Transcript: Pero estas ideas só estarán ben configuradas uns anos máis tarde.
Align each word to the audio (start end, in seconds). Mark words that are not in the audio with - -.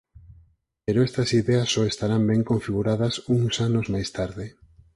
Pero 0.85 0.99
estas 1.07 1.29
ideas 1.41 1.67
só 1.73 1.81
estarán 1.91 2.23
ben 2.31 2.41
configuradas 2.51 3.13
uns 3.37 3.53
anos 3.67 3.85
máis 3.93 4.09
tarde. 4.17 4.45